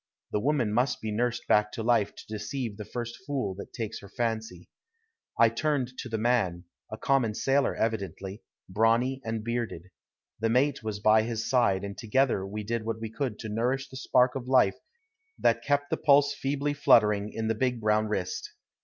[0.31, 3.99] The woman must be nursed back to life to deceive the first fool that takes
[3.99, 4.67] her fancy.
[5.37, 9.91] I turned to the man, a common sailor evidently, brawny and bearded.
[10.39, 13.89] The mate was by his side, and together we did what we could to nourish
[13.89, 14.79] the spark of life
[15.37, 18.49] that kept the pulse feebly fluttering in the big brown wrist.